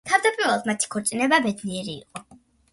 [0.09, 2.27] თავდაპირველად მათი ქორწინება ბედნიერი იყო.